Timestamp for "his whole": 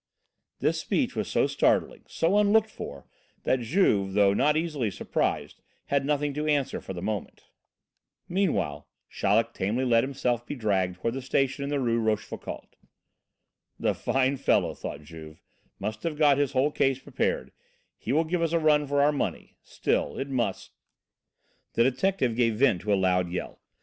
16.39-16.71